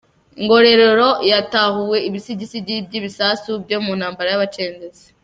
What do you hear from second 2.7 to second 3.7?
by’ibisasu